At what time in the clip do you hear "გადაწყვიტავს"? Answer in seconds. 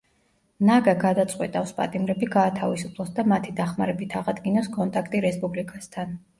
1.03-1.73